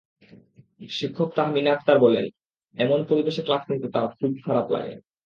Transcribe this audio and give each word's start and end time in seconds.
শিক্ষক 0.89 1.29
তাহমিনা 1.35 1.69
আক্তার 1.73 1.97
বললেন, 1.99 2.25
এমন 2.75 2.99
পরিবেশে 3.09 3.41
ক্লাস 3.43 3.63
নিতে 3.71 3.87
তাঁর 3.89 4.09
খুব 4.11 4.33
খারাপ 4.45 4.67
লাগে। 4.71 4.93